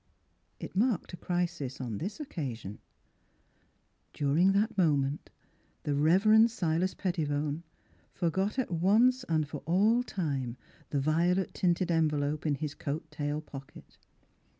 [0.59, 2.79] It marked a crisis on this occasion;
[4.13, 5.29] during that moment
[5.83, 6.49] the Rev.
[6.49, 7.61] Silas Pettibone
[8.11, 10.57] forgot at once and for all time
[10.89, 13.99] the violet tinted envelope in his coat tail pocket.